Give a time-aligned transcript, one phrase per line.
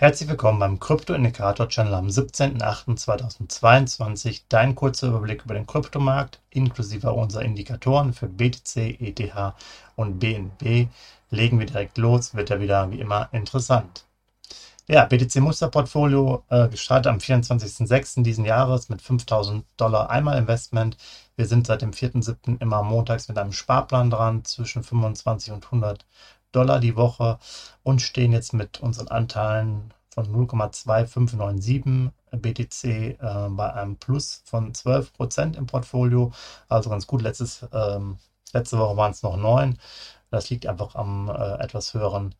[0.00, 4.42] Herzlich willkommen beim Krypto-Indikator-Channel am 17.08.2022.
[4.48, 9.34] Dein kurzer Überblick über den Kryptomarkt inklusive unserer Indikatoren für BTC, ETH
[9.96, 10.86] und BNB.
[11.30, 14.04] Legen wir direkt los, wird ja wieder wie immer interessant.
[14.86, 18.22] Ja, BTC-Musterportfolio äh, gestartet am 24.06.
[18.22, 20.96] diesen Jahres mit 5000 Dollar Einmal-Investment.
[21.34, 22.60] Wir sind seit dem 4.07.
[22.60, 26.06] immer montags mit einem Sparplan dran zwischen 25 und 100
[26.52, 27.38] Dollar die Woche
[27.82, 33.16] und stehen jetzt mit unseren Anteilen von 0,2597 BTC äh,
[33.50, 36.32] bei einem Plus von 12% im Portfolio.
[36.68, 37.22] Also ganz gut.
[37.22, 38.18] Letztes, ähm,
[38.52, 39.78] letzte Woche waren es noch 9.
[40.30, 42.34] Das liegt einfach am äh, etwas höheren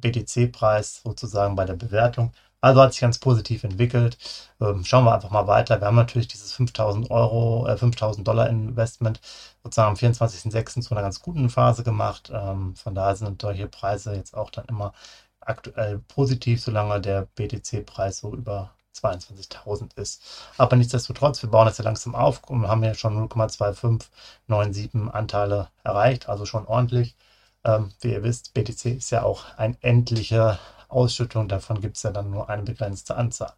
[0.00, 2.32] BTC-Preis sozusagen bei der Bewertung.
[2.60, 4.18] Also hat sich ganz positiv entwickelt.
[4.60, 5.80] Ähm, schauen wir einfach mal weiter.
[5.80, 9.20] Wir haben natürlich dieses 5000 Euro, äh, 5000 Dollar Investment
[9.62, 10.82] sozusagen am 24.06.
[10.82, 12.30] zu einer ganz guten Phase gemacht.
[12.34, 14.92] Ähm, von daher sind solche Preise jetzt auch dann immer
[15.40, 20.22] aktuell positiv, solange der BTC-Preis so über 22.000 ist.
[20.56, 26.28] Aber nichtsdestotrotz, wir bauen das ja langsam auf und haben ja schon 0,2597 Anteile erreicht,
[26.28, 27.16] also schon ordentlich.
[27.64, 32.10] Ähm, wie ihr wisst, BTC ist ja auch eine endliche Ausschüttung, davon gibt es ja
[32.10, 33.52] dann nur eine begrenzte Anzahl.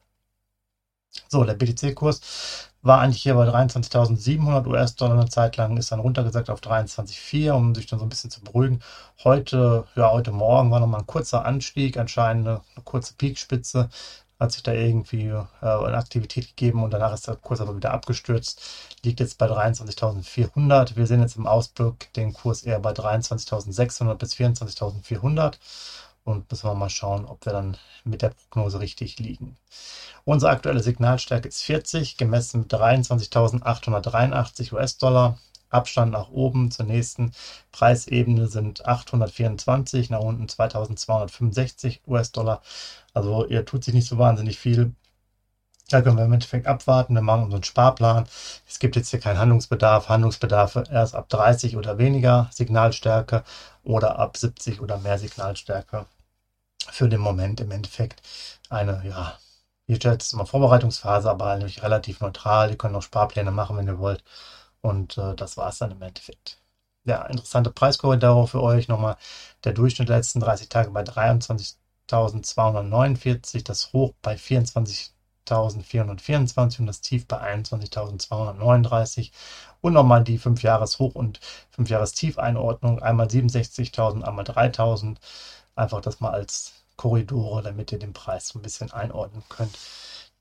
[1.29, 6.51] So, der BTC-Kurs war eigentlich hier bei 23.700 US-Dollar eine Zeit lang, ist dann runtergesagt
[6.51, 8.81] auf 23,4, um sich dann so ein bisschen zu beruhigen.
[9.25, 13.91] Heute, ja, heute Morgen war nochmal ein kurzer Anstieg, anscheinend eine, eine kurze Peakspitze,
[14.41, 17.93] hat sich da irgendwie äh, eine Aktivität gegeben und danach ist der Kurs aber wieder
[17.93, 18.63] abgestürzt,
[19.05, 20.97] liegt jetzt bei 23.400.
[20.97, 25.59] Wir sehen jetzt im Ausblick den Kurs eher bei 23.600 bis 24.400
[26.25, 29.57] und müssen wir mal schauen, ob wir dann mit der Prognose richtig liegen.
[30.25, 35.39] Unsere aktuelle Signalstärke ist 40, gemessen mit 23.883 US-Dollar.
[35.71, 37.33] Abstand nach oben zur nächsten
[37.73, 42.63] Preisebene sind 824, nach unten 2265 US-Dollar.
[43.15, 44.95] Also ihr tut sich nicht so wahnsinnig viel.
[45.91, 47.15] Da können wir im Endeffekt abwarten.
[47.15, 48.27] Wir machen unseren Sparplan.
[48.69, 50.09] Es gibt jetzt hier keinen Handlungsbedarf.
[50.09, 53.43] Handlungsbedarf erst ab 30 oder weniger Signalstärke
[53.83, 56.07] oder ab 70 oder mehr Signalstärke.
[56.91, 58.23] Für den Moment im Endeffekt
[58.69, 59.39] eine, ja,
[59.87, 62.71] hier stellt es immer Vorbereitungsphase, aber eigentlich relativ neutral.
[62.71, 64.23] Ihr könnt auch Sparpläne machen, wenn ihr wollt.
[64.83, 66.61] Und äh, das war es dann im Endeffekt.
[67.05, 68.89] Ja, interessante Preiskorridore für euch.
[68.89, 69.17] Nochmal
[69.65, 77.27] der Durchschnitt der letzten 30 Tage bei 23.249, das Hoch bei 24.424 und das Tief
[77.27, 79.31] bei 21.239.
[79.81, 81.41] Und nochmal die 5-Jahres-Hoch- und
[81.77, 83.01] 5-Jahres-Tiefeinordnung.
[83.03, 85.17] Einmal 67.000, einmal 3.000.
[85.75, 89.79] Einfach das mal als Korridore, damit ihr den Preis so ein bisschen einordnen könnt,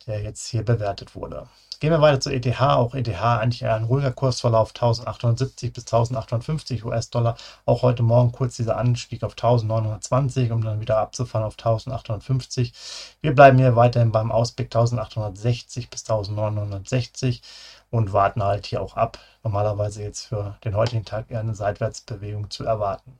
[0.09, 1.47] der jetzt hier bewertet wurde.
[1.79, 2.59] Gehen wir weiter zu ETH.
[2.59, 7.37] Auch ETH eigentlich ein ruhiger Kursverlauf, 1870 bis 1850 US-Dollar.
[7.65, 12.73] Auch heute Morgen kurz dieser Anstieg auf 1920, um dann wieder abzufahren auf 1850.
[13.21, 17.41] Wir bleiben hier weiterhin beim Ausblick 1860 bis 1960
[17.91, 19.17] und warten halt hier auch ab.
[19.43, 23.17] Normalerweise jetzt für den heutigen Tag eher eine Seitwärtsbewegung zu erwarten.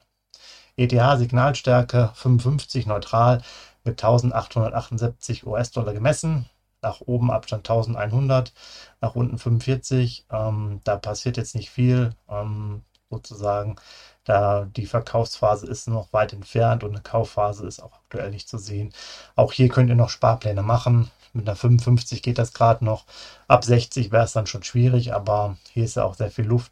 [0.75, 3.41] ETH-Signalstärke 55 neutral
[3.85, 6.49] mit 1878 US-Dollar gemessen.
[6.81, 8.53] Nach oben Abstand 1100,
[9.01, 10.25] nach unten 45.
[10.31, 13.75] Ähm, da passiert jetzt nicht viel, ähm, sozusagen.
[14.23, 18.57] Da die Verkaufsphase ist noch weit entfernt und eine Kaufphase ist auch aktuell nicht zu
[18.57, 18.94] sehen.
[19.35, 21.09] Auch hier könnt ihr noch Sparpläne machen.
[21.34, 23.06] Mit einer 55 geht das gerade noch.
[23.47, 26.72] Ab 60 wäre es dann schon schwierig, aber hier ist ja auch sehr viel Luft.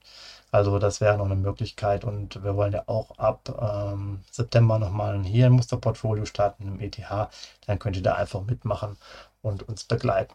[0.51, 5.21] Also das wäre noch eine Möglichkeit und wir wollen ja auch ab ähm, September nochmal
[5.23, 7.29] hier ein Musterportfolio starten im ETH.
[7.65, 8.97] Dann könnt ihr da einfach mitmachen
[9.41, 10.33] und uns begleiten.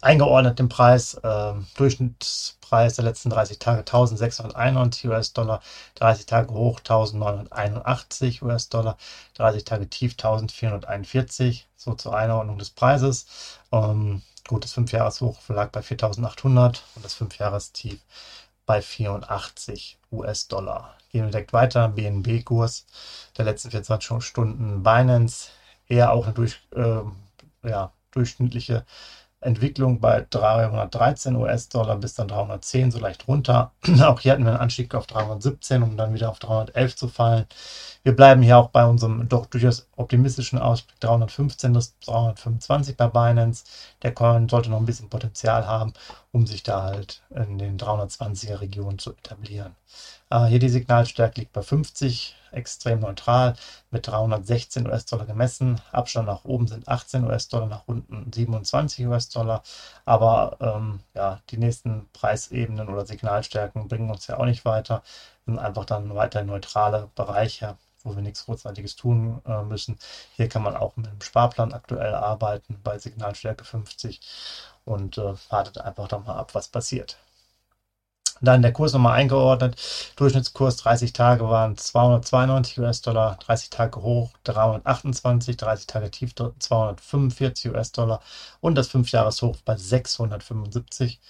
[0.00, 5.60] Eingeordnet im Preis, äh, Durchschnittspreis der letzten 30 Tage 1691 US-Dollar,
[5.96, 8.96] 30 Tage hoch 1981 US-Dollar,
[9.34, 13.26] 30 Tage tief 1441, so zur Einordnung des Preises.
[13.72, 17.98] Ähm, gut, das 5-Jahres-Hoch lag bei 4800 und das 5-Jahres-Tief
[18.68, 20.94] bei 84 US-Dollar.
[21.10, 21.88] Gehen wir direkt weiter.
[21.88, 22.84] BNB-Kurs
[23.38, 24.82] der letzten 24 Stunden.
[24.82, 25.48] Binance
[25.88, 27.00] eher auch eine durch, äh,
[27.66, 28.84] ja, durchschnittliche
[29.40, 33.72] Entwicklung bei 313 US-Dollar bis dann 310, so leicht runter.
[34.02, 37.46] auch hier hatten wir einen Anstieg auf 317, um dann wieder auf 311 zu fallen.
[38.02, 43.64] Wir bleiben hier auch bei unserem doch durchaus optimistischen Ausblick 315 bis 325 bei Binance.
[44.02, 45.92] Der Coin sollte noch ein bisschen Potenzial haben,
[46.38, 49.74] um sich da halt in den 320er Regionen zu etablieren.
[50.30, 53.56] Äh, hier die Signalstärke liegt bei 50, extrem neutral,
[53.90, 55.80] mit 316 US-Dollar gemessen.
[55.90, 59.64] Abstand nach oben sind 18 US-Dollar, nach unten 27 US-Dollar.
[60.04, 65.02] Aber ähm, ja, die nächsten Preisebenen oder Signalstärken bringen uns ja auch nicht weiter,
[65.44, 69.98] sind einfach dann weiter neutrale Bereiche wo wir nichts Großartiges tun äh, müssen.
[70.36, 74.20] Hier kann man auch mit dem Sparplan aktuell arbeiten bei Signalstärke 50
[74.84, 77.18] und äh, wartet einfach dann mal ab, was passiert.
[78.40, 79.76] Dann der Kurs nochmal eingeordnet.
[80.16, 88.20] Durchschnittskurs 30 Tage waren 292 US-Dollar, 30 Tage hoch 328, 30 Tage tief 245 US-Dollar
[88.60, 91.20] und das 5-Jahres-Hoch bei 675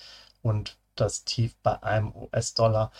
[0.42, 2.90] und das Tief bei einem US-Dollar.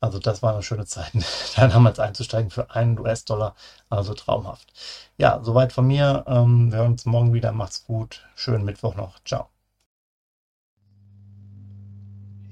[0.00, 1.24] Also das waren schöne Zeiten,
[1.56, 3.54] da damals einzusteigen für einen US-Dollar.
[3.90, 4.72] Also traumhaft.
[5.16, 6.24] Ja, soweit von mir.
[6.28, 7.52] Ähm, wir hören uns morgen wieder.
[7.52, 8.24] Macht's gut.
[8.36, 9.18] Schönen Mittwoch noch.
[9.24, 9.48] Ciao.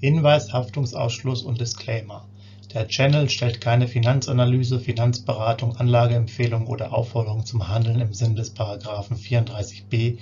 [0.01, 2.29] Hinweis, Haftungsausschluss und Disclaimer.
[2.75, 9.17] Der Channel stellt keine Finanzanalyse, Finanzberatung, Anlageempfehlung oder Aufforderung zum Handeln im Sinne des Paragraphen
[9.17, 10.19] 34b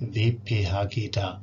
[0.00, 1.42] WPHG dar.